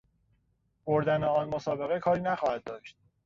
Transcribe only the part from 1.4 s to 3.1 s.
مسابقه کاری نخواهد داشت.